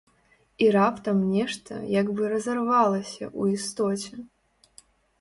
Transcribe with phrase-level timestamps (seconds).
[0.63, 4.15] І раптам нешта як бы разарвалася ў істоце.